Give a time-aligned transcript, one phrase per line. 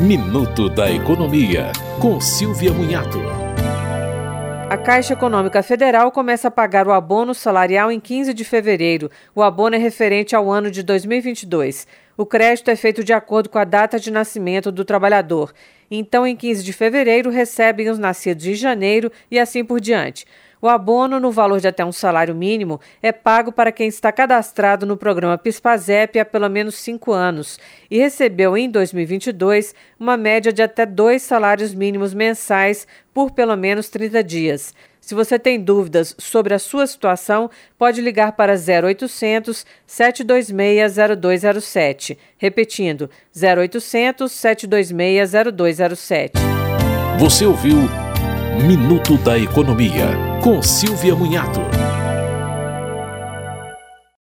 [0.00, 3.18] Minuto da Economia, com Silvia Munhato.
[4.70, 9.10] A Caixa Econômica Federal começa a pagar o abono salarial em 15 de fevereiro.
[9.34, 11.86] O abono é referente ao ano de 2022.
[12.20, 15.54] O crédito é feito de acordo com a data de nascimento do trabalhador.
[15.90, 20.26] Então, em 15 de fevereiro, recebem os nascidos de janeiro e assim por diante.
[20.60, 24.84] O abono, no valor de até um salário mínimo, é pago para quem está cadastrado
[24.84, 27.58] no programa PISPAZEP há pelo menos cinco anos
[27.90, 33.88] e recebeu em 2022 uma média de até dois salários mínimos mensais por pelo menos
[33.88, 34.74] 30 dias.
[35.10, 42.16] Se você tem dúvidas sobre a sua situação, pode ligar para 0800 726 0207.
[42.38, 46.32] Repetindo, 0800 726 0207.
[47.18, 47.76] Você ouviu
[48.64, 50.06] Minuto da Economia,
[50.44, 51.58] com Silvia Munhato.